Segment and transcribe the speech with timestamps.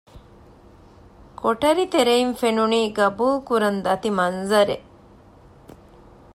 [1.39, 4.87] ކޮޓަރި ތެރެއިން ފެނުނީ ގަބޫލު ކުރަން ދަތި މަންޒަރެއް